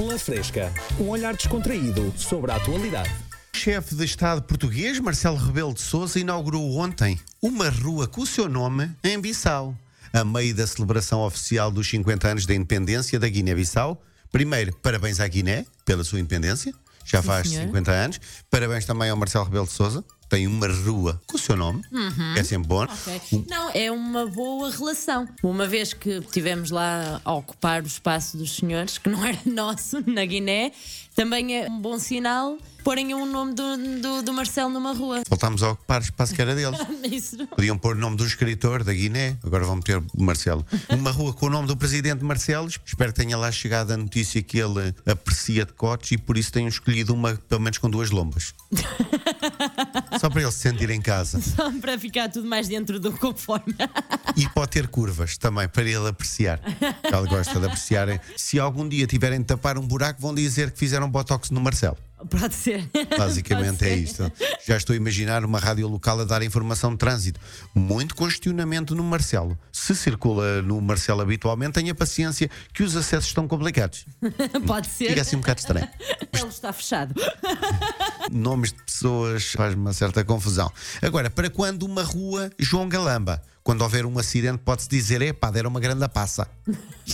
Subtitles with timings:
[0.00, 3.14] Pela Fresca, um olhar descontraído sobre a atualidade.
[3.54, 8.26] O chefe de Estado português, Marcelo Rebelo de Sousa, inaugurou ontem uma rua com o
[8.26, 9.76] seu nome em Bissau,
[10.10, 14.02] a meio da celebração oficial dos 50 anos da independência da Guiné-Bissau.
[14.32, 16.72] Primeiro, parabéns à Guiné pela sua independência,
[17.04, 17.66] já faz senhor.
[17.66, 18.20] 50 anos.
[18.50, 21.82] Parabéns também ao Marcelo Rebelo de Sousa, tem uma rua com o seu nome,
[22.36, 22.84] é sempre bom.
[22.84, 23.44] Ok.
[23.50, 25.28] Não, é uma boa relação.
[25.42, 30.00] Uma vez que estivemos lá a ocupar o espaço dos senhores, que não era nosso,
[30.08, 30.70] na Guiné,
[31.16, 35.22] também é um bom sinal porem o nome do, do, do Marcelo numa rua.
[35.28, 37.36] Voltámos a ocupar o espaço que era deles.
[37.54, 40.64] Podiam pôr o nome do escritor da Guiné, agora vão meter o Marcelo.
[40.88, 42.68] Uma rua com o nome do presidente Marcelo.
[42.68, 46.52] Espero que tenha lá chegado a notícia que ele aprecia de cotes e por isso
[46.52, 48.54] tenham escolhido uma, pelo menos com duas lombas.
[50.20, 51.40] Só para ele se sentir em casa.
[51.56, 53.74] Só para ficar tudo mais dentro do conforme.
[54.36, 56.60] E pode ter curvas também, para ele apreciar.
[57.02, 58.20] Ele gosta de apreciar.
[58.36, 61.96] Se algum dia tiverem de tapar um buraco, vão dizer que fizeram botox no Marcelo.
[62.28, 62.88] Pode ser.
[63.16, 64.02] Basicamente Pode é ser.
[64.02, 64.32] isto.
[64.66, 67.40] Já estou a imaginar uma rádio local a dar informação de trânsito.
[67.74, 69.58] Muito congestionamento no Marcelo.
[69.72, 74.06] Se circula no Marcelo habitualmente, tenha paciência que os acessos estão complicados.
[74.66, 75.08] Pode ser.
[75.08, 75.88] Fica assim um bocado estranho.
[76.32, 77.14] Ele está fechado.
[78.30, 80.70] Nomes de pessoas faz-me uma certa confusão.
[81.02, 83.42] Agora, para quando uma rua João Galamba?
[83.62, 86.48] Quando houver um acidente, pode-se dizer: epá, deram uma grande passa.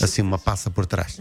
[0.00, 1.18] Assim, uma passa por trás.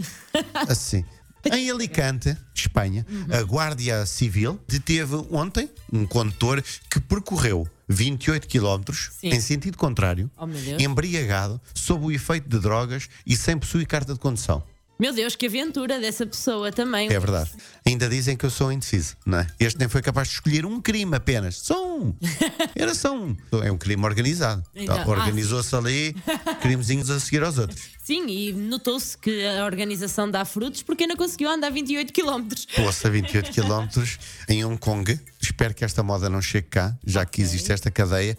[0.69, 1.03] Assim.
[1.51, 9.29] Em Alicante, Espanha, a Guardia Civil deteve ontem um condutor que percorreu 28 km Sim.
[9.29, 10.47] em sentido contrário, Oh,
[10.79, 14.63] embriagado, sob o efeito de drogas e sem possuir carta de condução.
[14.97, 17.07] Meu Deus, que aventura dessa pessoa também.
[17.11, 17.51] É verdade.
[17.85, 19.47] Ainda dizem que eu sou indeciso, não é?
[19.59, 21.57] Este nem foi capaz de escolher um crime apenas.
[21.57, 22.13] Só um.
[22.73, 23.35] Era só um.
[23.61, 24.63] É um crime organizado.
[24.73, 26.15] Então, Tá, Organizou-se ali
[26.61, 27.81] crimezinhos a seguir aos outros.
[28.01, 32.47] Sim, e notou-se que a organização dá frutos porque ainda conseguiu andar 28 km.
[32.75, 34.01] Poça 28 km
[34.47, 35.19] em Hong Kong.
[35.41, 38.37] Espero que esta moda não chegue cá, já que existe esta cadeia.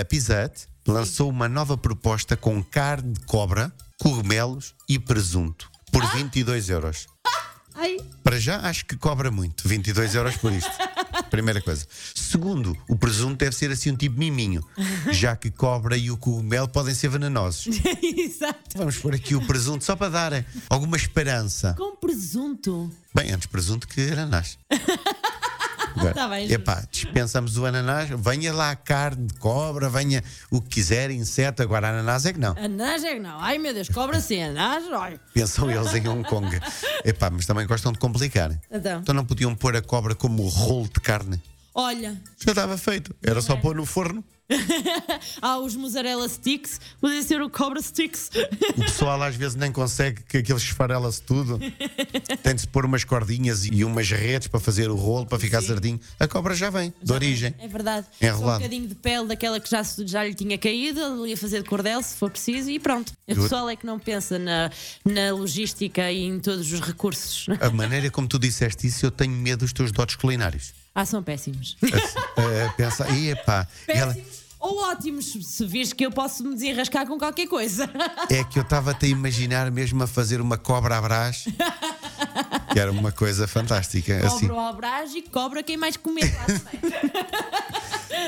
[0.00, 3.70] A Pizza Hut lançou uma nova proposta com carne de cobra,
[4.00, 7.06] cogumelos e presunto por 22 euros.
[7.74, 10.70] Ai, Para já acho que cobra muito, 22 euros por isto.
[11.30, 11.86] Primeira coisa.
[12.14, 14.62] Segundo, o presunto deve ser assim um tipo miminho,
[15.10, 17.80] já que cobra e o cogumelo podem ser venenosos.
[18.02, 18.76] exato.
[18.76, 21.74] Vamos pôr aqui o presunto só para dar alguma esperança.
[21.78, 22.92] Com presunto.
[23.14, 24.58] Bem, antes presunto que ananás.
[26.14, 30.68] Tá bem, epá, dispensamos o ananás, venha lá a carne de cobra, venha o que
[30.68, 32.56] quiser, inseto, agora ananás é que não.
[32.56, 33.38] Anás é que não.
[33.40, 35.20] Ai meu Deus, cobra sim, anás, olha.
[35.34, 36.48] Pensam eles em Hong Kong.
[37.04, 38.58] Epá, mas também gostam de complicar.
[38.70, 39.00] Então.
[39.00, 41.40] Então não podiam pôr a cobra como rolo de carne.
[41.74, 43.14] Olha, Já estava feito.
[43.22, 44.22] Era só pôr no forno.
[45.40, 48.30] Há os mozzarella sticks, podia ser o cobra sticks.
[48.76, 51.58] O pessoal às vezes nem consegue que aquilo esfarela-se tudo.
[52.42, 55.62] Tem de se pôr umas cordinhas e umas redes para fazer o rolo, para ficar
[55.62, 56.00] certinho.
[56.18, 57.54] A cobra já vem, de origem.
[57.58, 58.06] É verdade.
[58.20, 58.42] Enrolado.
[58.42, 61.62] Só um bocadinho de pele daquela que já, já lhe tinha caído, ele ia fazer
[61.62, 63.12] de cordel se for preciso e pronto.
[63.28, 64.70] O pessoal é que não pensa na,
[65.04, 67.46] na logística e em todos os recursos.
[67.60, 70.72] A maneira como tu disseste isso, eu tenho medo dos teus dotes culinários.
[70.94, 71.76] Ah, são péssimos.
[71.82, 77.18] Uh, pensa, epá, ela, Péssimos ou ótimos, se vires que eu posso me desenrascar com
[77.18, 77.90] qualquer coisa.
[78.30, 81.44] é que eu estava-te a imaginar mesmo a fazer uma cobra à brás,
[82.72, 84.24] que era uma coisa fantástica.
[84.24, 84.46] Assim.
[84.46, 87.02] Cobra o abrás e cobra quem mais comer lá também.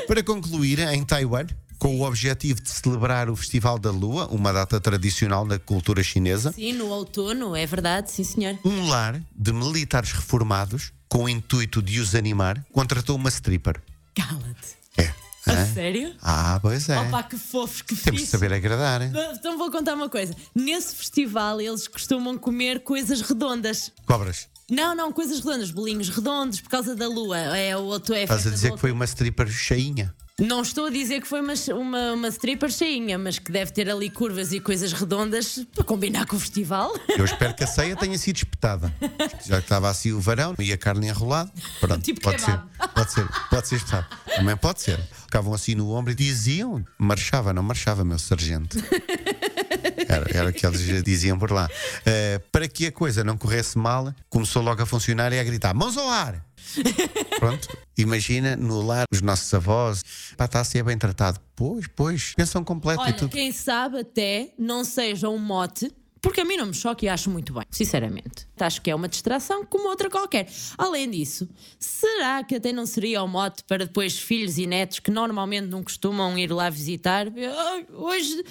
[0.09, 1.47] Para concluir, em Taiwan,
[1.79, 6.53] com o objetivo de celebrar o Festival da Lua, uma data tradicional da cultura chinesa,
[6.53, 8.59] Sim, no outono, é verdade, sim senhor.
[8.65, 13.81] um lar de militares reformados, com o intuito de os animar, contratou uma stripper.
[14.15, 14.84] Cala-te.
[15.47, 15.67] A Hã?
[15.75, 16.15] sério?
[16.23, 16.99] Ah, pois é.
[17.01, 18.33] Opa, que fofos, que Temos de fixe.
[18.33, 19.03] saber agradar.
[19.03, 19.13] hein?
[19.35, 20.35] Então vou contar uma coisa.
[20.55, 23.93] Nesse festival eles costumam comer coisas redondas.
[24.07, 24.49] Cobras.
[24.71, 27.37] Não, não, coisas redondas, bolinhos redondos por causa da lua.
[27.39, 30.15] É o outro é Estás a dizer que foi uma stripper cheinha.
[30.41, 33.89] Não estou a dizer que foi uma, uma, uma stripper cheinha, mas que deve ter
[33.89, 36.93] ali curvas e coisas redondas para combinar com o festival.
[37.17, 38.93] Eu espero que a ceia tenha sido espetada.
[39.47, 41.53] Já que estava assim o varão e a carne enrolada.
[41.79, 42.61] Pronto, Tipo pode ser.
[42.93, 44.07] Pode ser, pode ser espetado.
[44.35, 44.99] Também pode ser.
[45.23, 48.77] Ficavam assim no ombro e diziam: marchava, não marchava, meu sargento.
[50.15, 51.69] Era, era o que eles diziam por lá.
[52.05, 55.75] Eh, para que a coisa não corresse mal, começou logo a funcionar e a gritar:
[55.75, 56.45] mãos ao ar!
[57.39, 60.03] Pronto, imagina no lar os nossos avós,
[60.37, 61.39] pá, está a ser bem tratado.
[61.55, 63.31] Pois, pois, pensão completa e Olha, tudo.
[63.31, 65.93] quem sabe até não seja um mote
[66.25, 68.49] Porque a mim não me choca e acho muito bem, sinceramente.
[68.59, 70.49] Acho que é uma distração como outra qualquer.
[70.79, 71.47] Além disso,
[71.79, 75.83] será que até não seria o mote para depois filhos e netos que normalmente não
[75.83, 77.27] costumam ir lá visitar?
[77.29, 78.43] "Ai, Hoje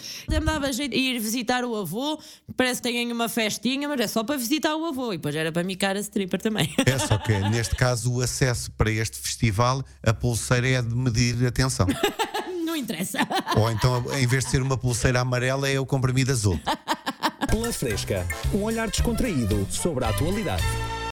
[0.45, 2.21] dava jeito de ir visitar o avô,
[2.55, 5.11] parece que têm uma festinha, mas é só para visitar o avô.
[5.11, 6.71] E depois era para micar a stripper também.
[6.85, 11.43] É só que, neste caso, o acesso para este festival, a pulseira é de medir
[11.47, 11.87] a tensão.
[12.63, 13.19] não interessa.
[13.55, 16.59] Ou então, em vez de ser uma pulseira amarela, é o comprimido azul.
[17.53, 20.63] Pela Fresca, um olhar descontraído sobre a atualidade.